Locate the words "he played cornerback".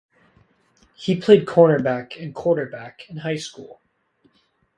0.95-2.19